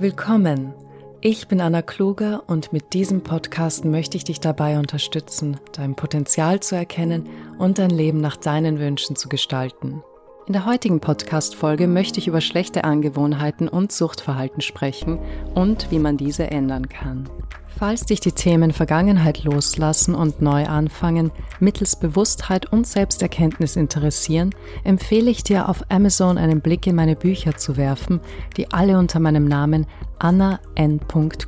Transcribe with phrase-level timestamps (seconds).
[0.00, 0.72] Willkommen.
[1.20, 6.60] Ich bin Anna Kluger und mit diesem Podcast möchte ich dich dabei unterstützen, dein Potenzial
[6.60, 10.02] zu erkennen und dein Leben nach deinen Wünschen zu gestalten.
[10.50, 15.20] In der heutigen Podcast-Folge möchte ich über schlechte Angewohnheiten und Suchtverhalten sprechen
[15.54, 17.30] und wie man diese ändern kann.
[17.78, 21.30] Falls dich die Themen Vergangenheit loslassen und neu anfangen
[21.60, 24.50] mittels Bewusstheit und Selbsterkenntnis interessieren,
[24.82, 28.18] empfehle ich dir auf Amazon einen Blick in meine Bücher zu werfen,
[28.56, 29.86] die alle unter meinem Namen
[30.18, 30.98] Anna N.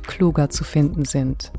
[0.07, 1.51] Kluger zu finden sind.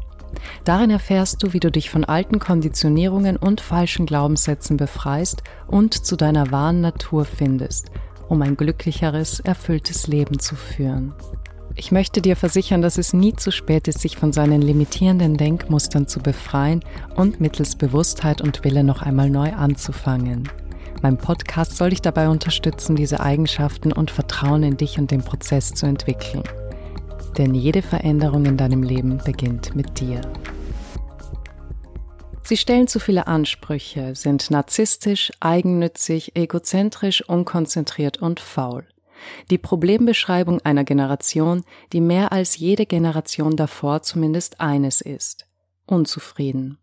[0.64, 6.16] Darin erfährst du, wie du dich von alten Konditionierungen und falschen Glaubenssätzen befreist und zu
[6.16, 7.90] deiner wahren Natur findest,
[8.28, 11.14] um ein glücklicheres, erfülltes Leben zu führen.
[11.76, 16.06] Ich möchte dir versichern, dass es nie zu spät ist, sich von seinen limitierenden Denkmustern
[16.06, 16.84] zu befreien
[17.16, 20.48] und mittels Bewusstheit und Wille noch einmal neu anzufangen.
[21.02, 25.74] Mein Podcast soll dich dabei unterstützen, diese Eigenschaften und Vertrauen in dich und den Prozess
[25.74, 26.44] zu entwickeln.
[27.36, 30.20] Denn jede Veränderung in deinem Leben beginnt mit dir.
[32.46, 38.86] Sie stellen zu viele Ansprüche, sind narzisstisch, eigennützig, egozentrisch, unkonzentriert und faul.
[39.50, 45.46] Die Problembeschreibung einer Generation, die mehr als jede Generation davor zumindest eines ist.
[45.86, 46.78] Unzufrieden.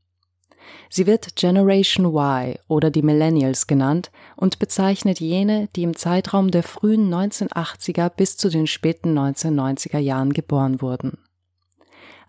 [0.90, 6.64] Sie wird Generation Y oder die Millennials genannt und bezeichnet jene, die im Zeitraum der
[6.64, 11.18] frühen 1980er bis zu den späten 1990er Jahren geboren wurden.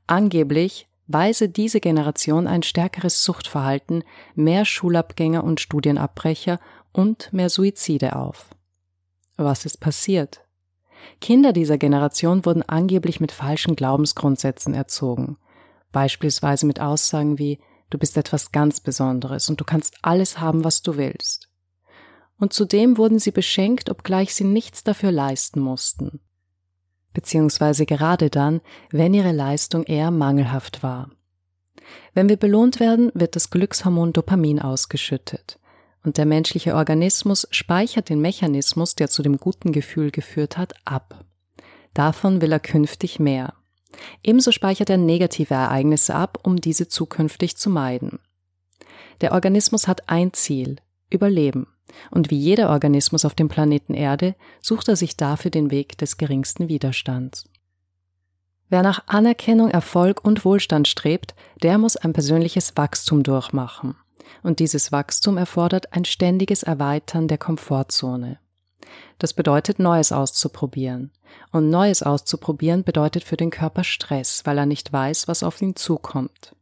[0.06, 6.60] Angeblich weise diese Generation ein stärkeres Suchtverhalten, mehr Schulabgänger und Studienabbrecher
[6.92, 8.50] und mehr Suizide auf.
[9.36, 10.40] Was ist passiert?
[11.20, 15.36] Kinder dieser Generation wurden angeblich mit falschen Glaubensgrundsätzen erzogen,
[15.90, 17.58] beispielsweise mit Aussagen wie
[17.92, 21.50] Du bist etwas ganz Besonderes und du kannst alles haben, was du willst.
[22.38, 26.18] Und zudem wurden sie beschenkt, obgleich sie nichts dafür leisten mussten.
[27.12, 31.10] Beziehungsweise gerade dann, wenn ihre Leistung eher mangelhaft war.
[32.14, 35.58] Wenn wir belohnt werden, wird das Glückshormon Dopamin ausgeschüttet
[36.02, 41.26] und der menschliche Organismus speichert den Mechanismus, der zu dem guten Gefühl geführt hat, ab.
[41.92, 43.52] Davon will er künftig mehr.
[44.22, 48.18] Ebenso speichert er negative Ereignisse ab, um diese zukünftig zu meiden.
[49.20, 50.76] Der Organismus hat ein Ziel,
[51.10, 51.66] Überleben.
[52.10, 56.16] Und wie jeder Organismus auf dem Planeten Erde sucht er sich dafür den Weg des
[56.16, 57.44] geringsten Widerstands.
[58.70, 63.94] Wer nach Anerkennung, Erfolg und Wohlstand strebt, der muss ein persönliches Wachstum durchmachen
[64.42, 68.38] und dieses Wachstum erfordert ein ständiges Erweitern der Komfortzone.
[69.18, 71.10] Das bedeutet, Neues auszuprobieren.
[71.50, 75.76] Und Neues auszuprobieren bedeutet für den Körper Stress, weil er nicht weiß, was auf ihn
[75.76, 76.54] zukommt.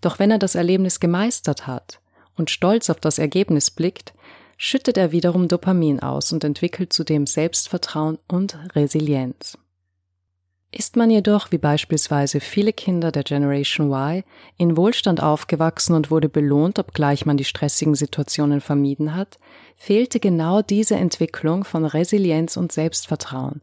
[0.00, 2.00] Doch wenn er das Erlebnis gemeistert hat
[2.36, 4.14] und stolz auf das Ergebnis blickt,
[4.56, 9.58] schüttet er wiederum Dopamin aus und entwickelt zudem Selbstvertrauen und Resilienz.
[10.76, 14.24] Ist man jedoch, wie beispielsweise viele Kinder der Generation Y,
[14.56, 19.38] in Wohlstand aufgewachsen und wurde belohnt, obgleich man die stressigen Situationen vermieden hat,
[19.76, 23.62] fehlte genau diese Entwicklung von Resilienz und Selbstvertrauen,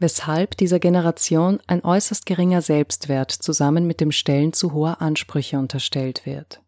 [0.00, 6.26] weshalb dieser Generation ein äußerst geringer Selbstwert zusammen mit dem Stellen zu hoher Ansprüche unterstellt
[6.26, 6.62] wird.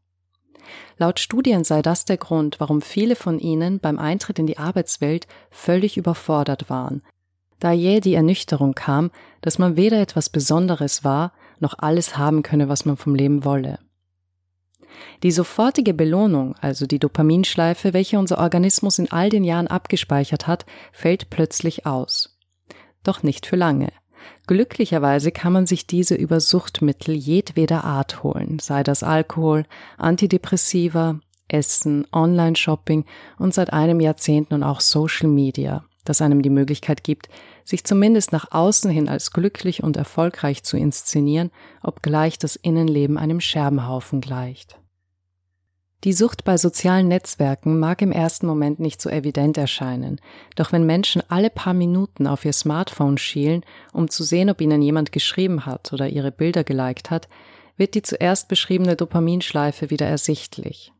[0.96, 5.26] Laut Studien sei das der Grund, warum viele von ihnen beim Eintritt in die Arbeitswelt
[5.50, 7.02] völlig überfordert waren,
[7.60, 9.10] da jäh die Ernüchterung kam,
[9.40, 13.78] dass man weder etwas Besonderes war, noch alles haben könne, was man vom Leben wolle.
[15.22, 20.66] Die sofortige Belohnung, also die Dopaminschleife, welche unser Organismus in all den Jahren abgespeichert hat,
[20.92, 22.38] fällt plötzlich aus.
[23.04, 23.92] Doch nicht für lange.
[24.46, 29.64] Glücklicherweise kann man sich diese über Suchtmittel jedweder Art holen, sei das Alkohol,
[29.96, 33.04] Antidepressiva, Essen, Online-Shopping
[33.38, 37.28] und seit einem Jahrzehnt nun auch Social Media das einem die Möglichkeit gibt,
[37.64, 41.50] sich zumindest nach außen hin als glücklich und erfolgreich zu inszenieren,
[41.82, 44.78] obgleich das Innenleben einem Scherbenhaufen gleicht.
[46.04, 50.20] Die Sucht bei sozialen Netzwerken mag im ersten Moment nicht so evident erscheinen,
[50.54, 54.80] doch wenn Menschen alle paar Minuten auf ihr Smartphone schielen, um zu sehen, ob ihnen
[54.80, 57.28] jemand geschrieben hat oder ihre Bilder geliked hat,
[57.76, 60.92] wird die zuerst beschriebene Dopaminschleife wieder ersichtlich.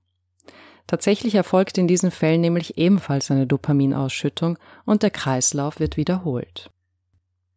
[0.89, 6.71] Tatsächlich erfolgt in diesen Fällen nämlich ebenfalls eine Dopaminausschüttung und der Kreislauf wird wiederholt.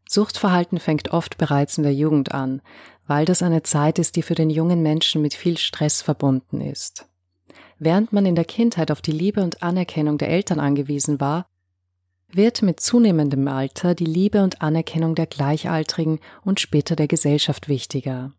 [0.08, 2.62] Suchtverhalten fängt oft bereits in der Jugend an,
[3.08, 7.08] weil das eine Zeit ist, die für den jungen Menschen mit viel Stress verbunden ist.
[7.80, 11.48] Während man in der Kindheit auf die Liebe und Anerkennung der Eltern angewiesen war,
[12.30, 18.34] wird mit zunehmendem Alter die Liebe und Anerkennung der Gleichaltrigen und später der Gesellschaft wichtiger.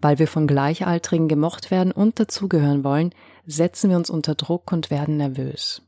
[0.00, 3.14] Weil wir von Gleichaltrigen gemocht werden und dazugehören wollen,
[3.46, 5.82] setzen wir uns unter Druck und werden nervös.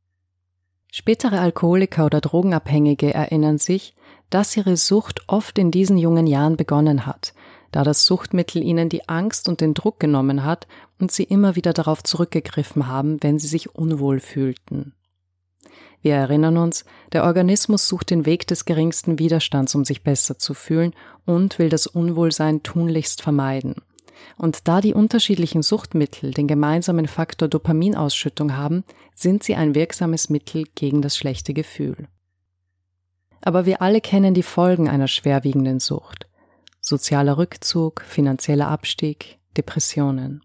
[0.93, 3.95] Spätere Alkoholiker oder Drogenabhängige erinnern sich,
[4.29, 7.33] dass ihre Sucht oft in diesen jungen Jahren begonnen hat,
[7.71, 10.67] da das Suchtmittel ihnen die Angst und den Druck genommen hat
[10.99, 14.95] und sie immer wieder darauf zurückgegriffen haben, wenn sie sich unwohl fühlten.
[16.03, 20.55] Wir erinnern uns, der Organismus sucht den Weg des geringsten Widerstands, um sich besser zu
[20.55, 20.95] fühlen
[21.27, 23.77] und will das Unwohlsein tunlichst vermeiden.
[24.37, 28.85] Und da die unterschiedlichen Suchtmittel den gemeinsamen Faktor Dopaminausschüttung haben,
[29.15, 32.09] sind sie ein wirksames Mittel gegen das schlechte Gefühl.
[33.43, 36.27] Aber wir alle kennen die Folgen einer schwerwiegenden Sucht.
[36.81, 40.43] Sozialer Rückzug, finanzieller Abstieg, Depressionen.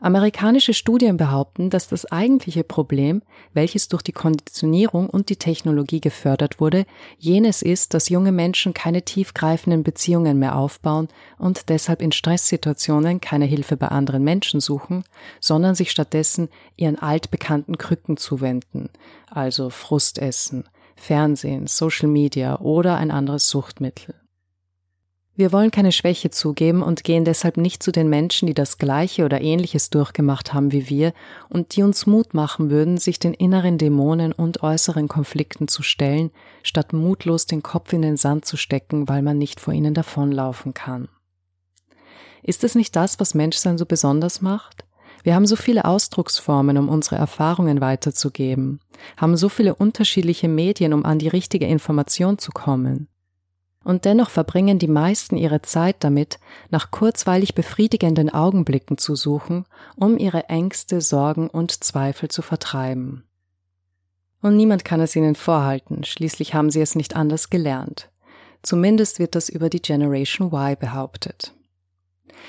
[0.00, 3.22] Amerikanische Studien behaupten, dass das eigentliche Problem,
[3.52, 6.86] welches durch die Konditionierung und die Technologie gefördert wurde,
[7.18, 11.08] jenes ist, dass junge Menschen keine tiefgreifenden Beziehungen mehr aufbauen
[11.38, 15.04] und deshalb in Stresssituationen keine Hilfe bei anderen Menschen suchen,
[15.40, 18.90] sondern sich stattdessen ihren altbekannten Krücken zuwenden,
[19.30, 20.64] also Frustessen,
[20.96, 24.14] Fernsehen, Social Media oder ein anderes Suchtmittel.
[25.40, 29.24] Wir wollen keine Schwäche zugeben und gehen deshalb nicht zu den Menschen, die das Gleiche
[29.24, 31.14] oder Ähnliches durchgemacht haben wie wir
[31.48, 36.30] und die uns Mut machen würden, sich den inneren Dämonen und äußeren Konflikten zu stellen,
[36.62, 40.74] statt mutlos den Kopf in den Sand zu stecken, weil man nicht vor ihnen davonlaufen
[40.74, 41.08] kann.
[42.42, 44.84] Ist es nicht das, was Menschsein so besonders macht?
[45.22, 48.80] Wir haben so viele Ausdrucksformen, um unsere Erfahrungen weiterzugeben,
[49.16, 53.09] haben so viele unterschiedliche Medien, um an die richtige Information zu kommen.
[53.82, 56.38] Und dennoch verbringen die meisten ihre Zeit damit,
[56.70, 59.64] nach kurzweilig befriedigenden Augenblicken zu suchen,
[59.96, 63.24] um ihre Ängste, Sorgen und Zweifel zu vertreiben.
[64.42, 68.10] Und niemand kann es ihnen vorhalten, schließlich haben sie es nicht anders gelernt.
[68.62, 71.54] Zumindest wird das über die Generation Y behauptet.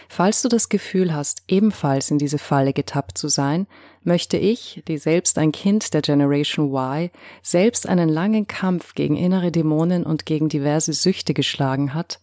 [0.10, 3.68] Falls du das Gefühl hast, ebenfalls in diese Falle getappt zu sein,
[4.04, 7.10] möchte ich, die selbst ein Kind der Generation Y,
[7.42, 12.20] selbst einen langen Kampf gegen innere Dämonen und gegen diverse Süchte geschlagen hat,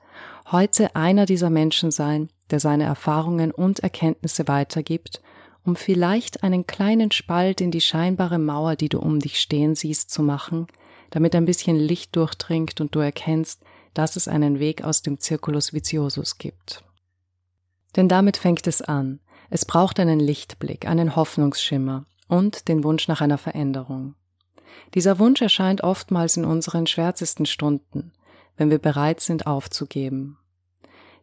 [0.51, 5.21] heute einer dieser Menschen sein, der seine Erfahrungen und Erkenntnisse weitergibt,
[5.65, 10.11] um vielleicht einen kleinen Spalt in die scheinbare Mauer, die du um dich stehen siehst,
[10.11, 10.67] zu machen,
[11.11, 13.63] damit ein bisschen Licht durchdringt und du erkennst,
[13.95, 16.85] dass es einen Weg aus dem Circulus Viciosus gibt.
[17.97, 19.21] Denn damit fängt es an.
[19.51, 24.15] Es braucht einen Lichtblick, einen Hoffnungsschimmer und den Wunsch nach einer Veränderung.
[24.95, 28.13] Dieser Wunsch erscheint oftmals in unseren schwärzesten Stunden,
[28.57, 30.39] wenn wir bereit sind aufzugeben.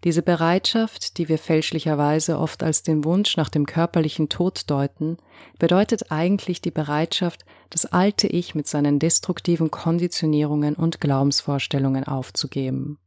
[0.03, 5.17] Diese Bereitschaft, die wir fälschlicherweise oft als den Wunsch nach dem körperlichen Tod deuten,
[5.57, 12.99] bedeutet eigentlich die Bereitschaft, das alte Ich mit seinen destruktiven Konditionierungen und Glaubensvorstellungen aufzugeben.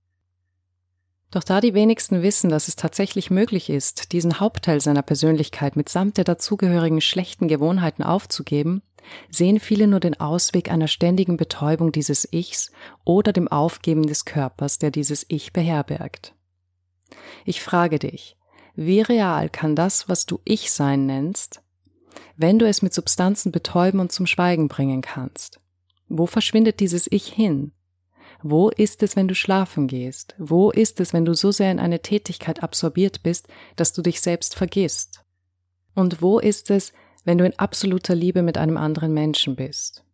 [1.31, 6.17] Doch da die wenigsten wissen, dass es tatsächlich möglich ist, diesen Hauptteil seiner Persönlichkeit mitsamt
[6.17, 8.83] der dazugehörigen schlechten Gewohnheiten aufzugeben,
[9.31, 12.73] sehen viele nur den Ausweg einer ständigen Betäubung dieses Ichs
[13.05, 16.35] oder dem Aufgeben des Körpers, der dieses Ich beherbergt.
[17.45, 18.37] Ich frage dich,
[18.75, 21.63] wie real kann das, was du Ich sein nennst,
[22.37, 25.61] wenn du es mit Substanzen betäuben und zum Schweigen bringen kannst?
[26.09, 27.73] Wo verschwindet dieses Ich hin?
[28.43, 30.35] Wo ist es, wenn du schlafen gehst?
[30.39, 34.21] Wo ist es, wenn du so sehr in eine Tätigkeit absorbiert bist, dass du dich
[34.21, 35.25] selbst vergisst?
[35.95, 36.93] Und wo ist es,
[37.25, 40.05] wenn du in absoluter Liebe mit einem anderen Menschen bist?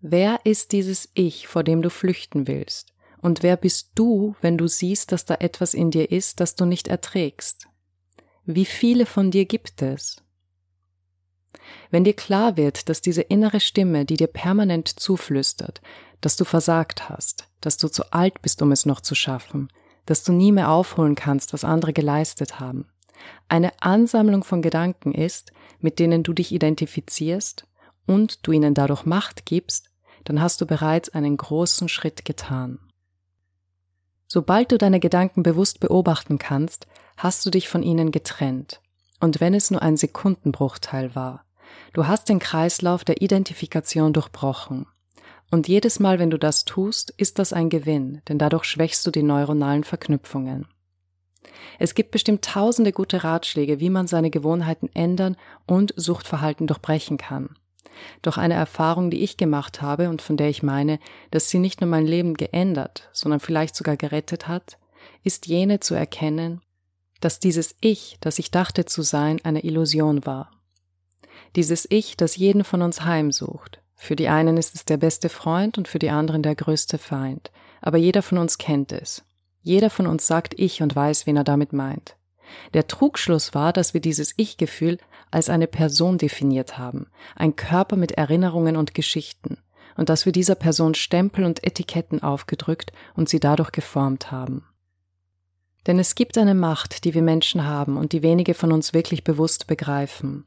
[0.00, 2.94] Wer ist dieses Ich, vor dem du flüchten willst?
[3.20, 6.64] Und wer bist du, wenn du siehst, dass da etwas in dir ist, das du
[6.64, 7.68] nicht erträgst?
[8.44, 10.23] Wie viele von dir gibt es?
[11.90, 15.80] Wenn dir klar wird, dass diese innere Stimme, die dir permanent zuflüstert,
[16.20, 19.68] dass du versagt hast, dass du zu alt bist, um es noch zu schaffen,
[20.06, 22.86] dass du nie mehr aufholen kannst, was andere geleistet haben.
[23.48, 27.66] Eine Ansammlung von Gedanken ist, mit denen du dich identifizierst
[28.06, 29.90] und du ihnen dadurch Macht gibst,
[30.24, 32.78] dann hast du bereits einen großen Schritt getan.
[34.26, 38.80] Sobald du deine Gedanken bewusst beobachten kannst, hast du dich von ihnen getrennt,
[39.24, 41.46] und wenn es nur ein Sekundenbruchteil war.
[41.94, 44.86] Du hast den Kreislauf der Identifikation durchbrochen.
[45.50, 49.10] Und jedes Mal, wenn du das tust, ist das ein Gewinn, denn dadurch schwächst du
[49.10, 50.68] die neuronalen Verknüpfungen.
[51.78, 57.56] Es gibt bestimmt tausende gute Ratschläge, wie man seine Gewohnheiten ändern und Suchtverhalten durchbrechen kann.
[58.20, 60.98] Doch eine Erfahrung, die ich gemacht habe und von der ich meine,
[61.30, 64.76] dass sie nicht nur mein Leben geändert, sondern vielleicht sogar gerettet hat,
[65.22, 66.60] ist jene zu erkennen,
[67.24, 70.50] dass dieses Ich, das ich dachte zu sein, eine Illusion war.
[71.56, 75.78] Dieses Ich, das jeden von uns heimsucht, für die einen ist es der beste Freund
[75.78, 77.50] und für die anderen der größte Feind.
[77.80, 79.24] Aber jeder von uns kennt es.
[79.62, 82.16] Jeder von uns sagt Ich und weiß, wen er damit meint.
[82.74, 84.98] Der Trugschluss war, dass wir dieses Ich-Gefühl
[85.30, 89.58] als eine Person definiert haben, ein Körper mit Erinnerungen und Geschichten.
[89.96, 94.66] und dass wir dieser Person Stempel und Etiketten aufgedrückt und sie dadurch geformt haben.
[95.86, 99.24] Denn es gibt eine Macht, die wir Menschen haben und die wenige von uns wirklich
[99.24, 100.46] bewusst begreifen.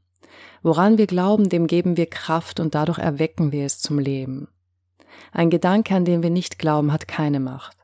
[0.63, 4.47] Woran wir glauben, dem geben wir Kraft und dadurch erwecken wir es zum Leben.
[5.31, 7.77] Ein Gedanke, an den wir nicht glauben, hat keine Macht.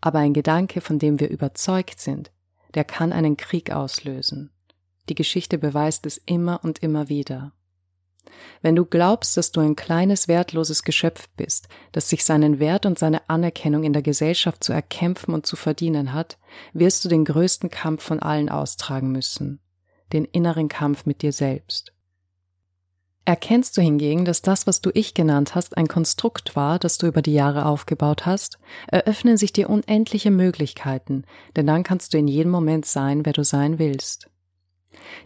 [0.00, 2.30] Aber ein Gedanke, von dem wir überzeugt sind,
[2.74, 4.50] der kann einen Krieg auslösen.
[5.08, 7.52] Die Geschichte beweist es immer und immer wieder.
[8.62, 12.98] Wenn du glaubst, dass du ein kleines, wertloses Geschöpf bist, das sich seinen Wert und
[12.98, 16.38] seine Anerkennung in der Gesellschaft zu erkämpfen und zu verdienen hat,
[16.72, 19.60] wirst du den größten Kampf von allen austragen müssen,
[20.12, 21.94] den inneren Kampf mit dir selbst.
[23.26, 27.06] Erkennst du hingegen, dass das, was du ich genannt hast, ein Konstrukt war, das du
[27.06, 31.24] über die Jahre aufgebaut hast, eröffnen sich dir unendliche Möglichkeiten,
[31.56, 34.28] denn dann kannst du in jedem Moment sein, wer du sein willst.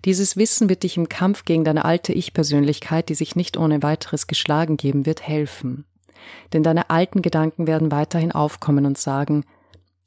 [0.04, 4.26] Dieses Wissen wird dich im Kampf gegen deine alte Ich-Persönlichkeit, die sich nicht ohne weiteres
[4.26, 5.84] geschlagen geben wird, helfen.
[6.52, 9.44] Denn deine alten Gedanken werden weiterhin aufkommen und sagen,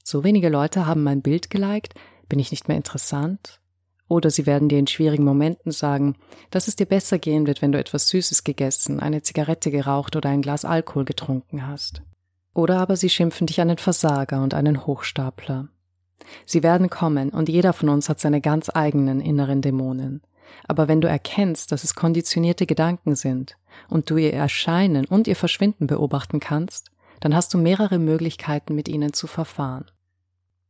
[0.04, 1.94] so wenige Leute haben mein Bild geliked,
[2.28, 3.60] bin ich nicht mehr interessant?
[4.08, 6.18] Oder sie werden dir in schwierigen Momenten sagen,
[6.50, 10.30] dass es dir besser gehen wird, wenn du etwas Süßes gegessen, eine Zigarette geraucht oder
[10.30, 12.02] ein Glas Alkohol getrunken hast.
[12.54, 15.70] Oder aber sie schimpfen dich einen Versager und einen Hochstapler.
[16.46, 20.22] Sie werden kommen und jeder von uns hat seine ganz eigenen inneren Dämonen.
[20.68, 23.58] Aber wenn du erkennst, dass es konditionierte Gedanken sind
[23.90, 28.88] und du ihr Erscheinen und ihr Verschwinden beobachten kannst, dann hast du mehrere Möglichkeiten, mit
[28.88, 29.86] ihnen zu verfahren.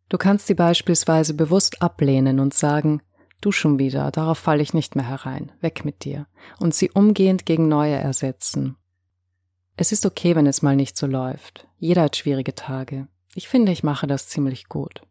[0.09, 3.01] Du kannst sie beispielsweise bewusst ablehnen und sagen,
[3.39, 6.27] du schon wieder, darauf falle ich nicht mehr herein, weg mit dir,
[6.59, 8.75] und sie umgehend gegen neue ersetzen.
[9.77, 11.67] Es ist okay, wenn es mal nicht so läuft.
[11.79, 13.07] Jeder hat schwierige Tage.
[13.33, 15.01] Ich finde, ich mache das ziemlich gut.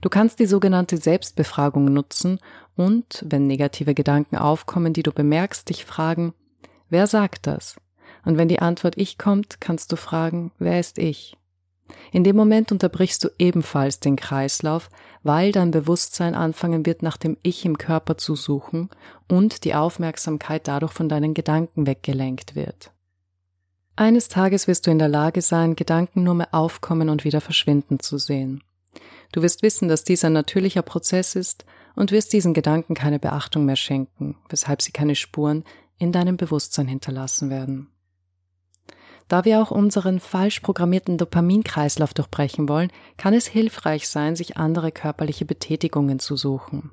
[0.00, 2.38] Du kannst die sogenannte Selbstbefragung nutzen
[2.76, 6.34] und, wenn negative Gedanken aufkommen, die du bemerkst, dich fragen,
[6.90, 7.76] wer sagt das?
[8.24, 11.36] Und wenn die Antwort ich kommt, kannst du fragen, wer ist ich?
[12.12, 14.88] In dem Moment unterbrichst du ebenfalls den Kreislauf,
[15.22, 18.88] weil dein Bewusstsein anfangen wird, nach dem Ich im Körper zu suchen
[19.28, 22.90] und die Aufmerksamkeit dadurch von deinen Gedanken weggelenkt wird.
[23.96, 28.00] Eines Tages wirst du in der Lage sein, Gedanken nur mehr aufkommen und wieder verschwinden
[28.00, 28.62] zu sehen.
[29.34, 31.64] Du wirst wissen, dass dies ein natürlicher Prozess ist
[31.96, 35.64] und wirst diesen Gedanken keine Beachtung mehr schenken, weshalb sie keine Spuren
[35.98, 37.88] in deinem Bewusstsein hinterlassen werden.
[39.26, 44.92] Da wir auch unseren falsch programmierten Dopaminkreislauf durchbrechen wollen, kann es hilfreich sein, sich andere
[44.92, 46.92] körperliche Betätigungen zu suchen.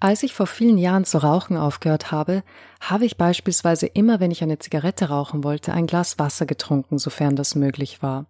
[0.00, 2.42] Als ich vor vielen Jahren zu rauchen aufgehört habe,
[2.80, 7.36] habe ich beispielsweise immer, wenn ich eine Zigarette rauchen wollte, ein Glas Wasser getrunken, sofern
[7.36, 8.26] das möglich war.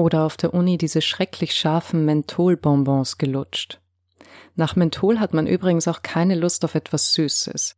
[0.00, 3.82] Oder auf der Uni diese schrecklich scharfen Mentholbonbons gelutscht.
[4.56, 7.76] Nach Menthol hat man übrigens auch keine Lust auf etwas Süßes.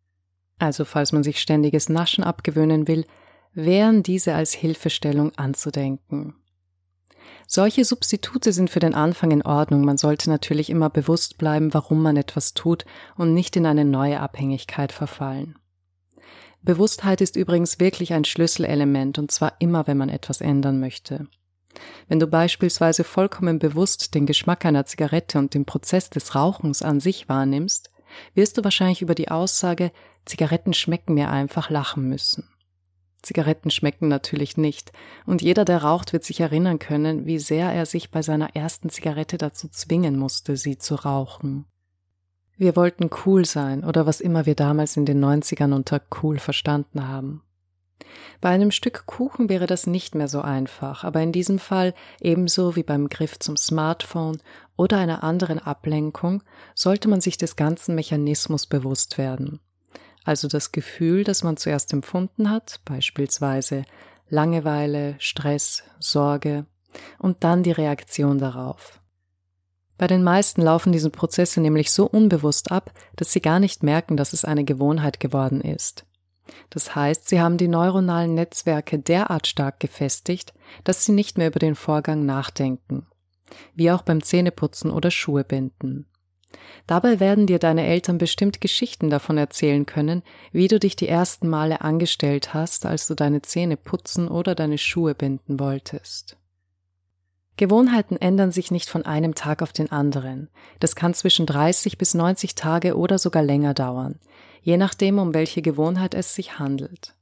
[0.60, 3.06] Also falls man sich ständiges Naschen abgewöhnen will,
[3.54, 6.36] wären diese als Hilfestellung anzudenken.
[7.48, 9.84] Solche Substitute sind für den Anfang in Ordnung.
[9.84, 12.84] Man sollte natürlich immer bewusst bleiben, warum man etwas tut
[13.16, 15.58] und nicht in eine neue Abhängigkeit verfallen.
[16.62, 21.26] Bewusstheit ist übrigens wirklich ein Schlüsselelement und zwar immer, wenn man etwas ändern möchte.
[22.08, 27.00] Wenn du beispielsweise vollkommen bewusst den Geschmack einer Zigarette und den Prozess des Rauchens an
[27.00, 27.90] sich wahrnimmst,
[28.34, 29.92] wirst du wahrscheinlich über die Aussage
[30.24, 32.48] Zigaretten schmecken mir einfach lachen müssen.
[33.22, 34.92] Zigaretten schmecken natürlich nicht,
[35.26, 38.90] und jeder, der raucht, wird sich erinnern können, wie sehr er sich bei seiner ersten
[38.90, 41.66] Zigarette dazu zwingen musste, sie zu rauchen.
[42.56, 47.06] Wir wollten cool sein oder was immer wir damals in den 90ern unter cool verstanden
[47.06, 47.42] haben.
[48.40, 52.76] Bei einem Stück Kuchen wäre das nicht mehr so einfach, aber in diesem Fall, ebenso
[52.76, 54.38] wie beim Griff zum Smartphone
[54.76, 56.42] oder einer anderen Ablenkung,
[56.75, 59.61] sollte man sich des ganzen Mechanismus bewusst werden.
[60.25, 63.85] Also das Gefühl, das man zuerst empfunden hat, beispielsweise
[64.28, 66.66] Langeweile, Stress, Sorge,
[67.18, 69.00] und dann die Reaktion darauf.
[69.99, 74.16] Bei den meisten laufen diese Prozesse nämlich so unbewusst ab, dass sie gar nicht merken,
[74.16, 76.06] dass es eine Gewohnheit geworden ist.
[76.70, 80.52] Das heißt, sie haben die neuronalen Netzwerke derart stark gefestigt,
[80.84, 83.06] dass sie nicht mehr über den Vorgang nachdenken,
[83.75, 86.06] wie auch beim Zähneputzen oder Schuhe binden.
[86.87, 91.49] Dabei werden dir deine Eltern bestimmt Geschichten davon erzählen können, wie du dich die ersten
[91.49, 96.37] Male angestellt hast, als du deine Zähne putzen oder deine Schuhe binden wolltest.
[97.56, 100.49] Gewohnheiten ändern sich nicht von einem Tag auf den anderen.
[100.80, 104.18] Das kann zwischen 30 bis 90 Tage oder sogar länger dauern,
[104.62, 107.14] je nachdem, um welche Gewohnheit es sich handelt.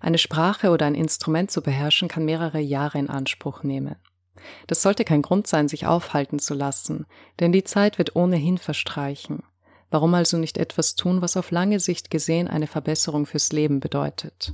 [0.00, 3.96] Eine Sprache oder ein Instrument zu beherrschen kann mehrere Jahre in Anspruch nehmen.
[4.66, 7.06] Das sollte kein Grund sein, sich aufhalten zu lassen,
[7.40, 9.42] denn die Zeit wird ohnehin verstreichen.
[9.90, 14.52] Warum also nicht etwas tun, was auf lange Sicht gesehen eine Verbesserung fürs Leben bedeutet?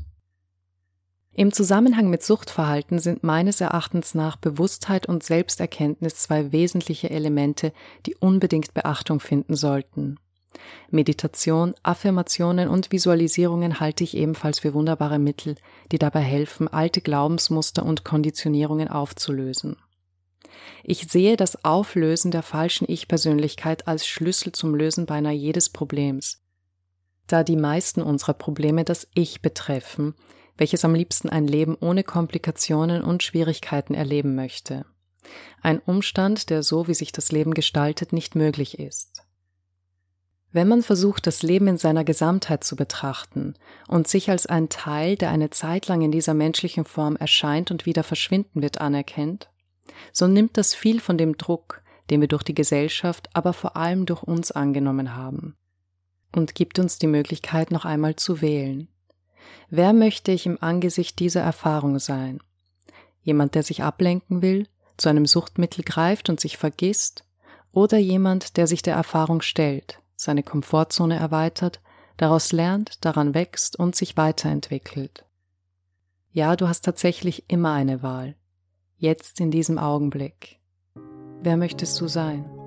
[1.33, 7.73] Im Zusammenhang mit Suchtverhalten sind meines Erachtens nach Bewusstheit und Selbsterkenntnis zwei wesentliche Elemente,
[8.07, 10.19] die unbedingt Beachtung finden sollten.
[10.91, 15.55] Meditation, Affirmationen und Visualisierungen halte ich ebenfalls für wunderbare Mittel,
[15.93, 19.77] die dabei helfen, alte Glaubensmuster und Konditionierungen aufzulösen.
[20.83, 26.43] Ich sehe das Auflösen der falschen Ich-Persönlichkeit als Schlüssel zum Lösen beinahe jedes Problems.
[27.29, 30.15] Da die meisten unserer Probleme das Ich betreffen,
[30.61, 34.85] welches am liebsten ein Leben ohne Komplikationen und Schwierigkeiten erleben möchte.
[35.63, 39.23] Ein Umstand, der so wie sich das Leben gestaltet, nicht möglich ist.
[40.53, 43.55] Wenn man versucht, das Leben in seiner Gesamtheit zu betrachten
[43.89, 47.87] und sich als ein Teil, der eine Zeit lang in dieser menschlichen Form erscheint und
[47.87, 49.49] wieder verschwinden wird, anerkennt,
[50.13, 54.05] so nimmt das viel von dem Druck, den wir durch die Gesellschaft, aber vor allem
[54.05, 55.57] durch uns angenommen haben,
[56.37, 58.89] und gibt uns die Möglichkeit, noch einmal zu wählen.
[59.69, 62.41] Wer möchte ich im Angesicht dieser Erfahrung sein?
[63.23, 64.67] Jemand, der sich ablenken will,
[64.97, 67.25] zu einem Suchtmittel greift und sich vergisst,
[67.73, 71.81] oder jemand, der sich der Erfahrung stellt, seine Komfortzone erweitert,
[72.17, 75.25] daraus lernt, daran wächst und sich weiterentwickelt.
[76.33, 78.35] Ja, du hast tatsächlich immer eine Wahl.
[78.97, 80.59] Jetzt in diesem Augenblick.
[81.43, 82.60] Wer möchtest du sein?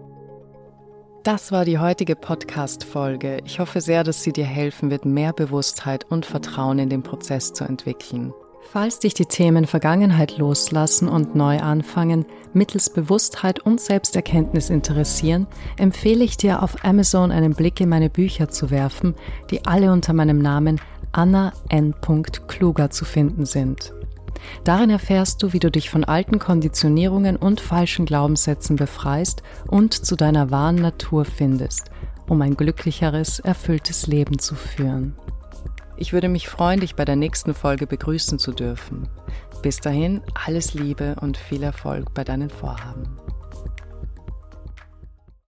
[1.24, 3.38] Das war die heutige Podcast-Folge.
[3.46, 7.54] Ich hoffe sehr, dass sie dir helfen wird, mehr Bewusstheit und Vertrauen in den Prozess
[7.54, 8.34] zu entwickeln.
[8.74, 16.26] Falls dich die Themen Vergangenheit loslassen und neu anfangen mittels Bewusstheit und Selbsterkenntnis interessieren, empfehle
[16.26, 19.16] ich dir auf Amazon einen Blick in meine Bücher zu werfen,
[19.50, 20.82] die alle unter meinem Namen
[21.14, 21.96] Anna N.
[22.48, 23.94] Kluger zu finden sind.
[24.64, 30.16] Darin erfährst du, wie du dich von alten Konditionierungen und falschen Glaubenssätzen befreist und zu
[30.16, 31.92] deiner wahren Natur findest,
[32.28, 35.16] um ein glücklicheres, erfülltes Leben zu führen.
[35.98, 39.08] Ich würde mich freuen, dich bei der nächsten Folge begrüßen zu dürfen.
[39.62, 43.23] Bis dahin alles Liebe und viel Erfolg bei deinen Vorhaben.